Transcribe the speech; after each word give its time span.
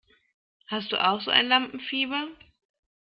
Hast 0.65 0.91
du 0.91 0.97
auch 0.99 1.21
so 1.21 1.29
ein 1.29 1.45
Lampenfieber? 1.47 2.27